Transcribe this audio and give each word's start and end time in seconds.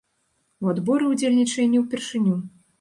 У 0.63 0.71
адборы 0.73 1.11
ўдзельнічае 1.11 1.69
не 1.77 1.85
ўпершыню. 1.85 2.35